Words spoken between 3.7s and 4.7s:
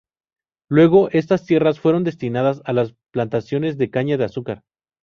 de caña de azúcar.